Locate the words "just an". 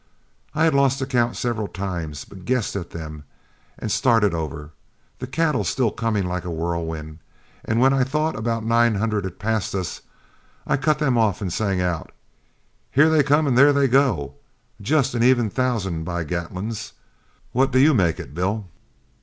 14.81-15.21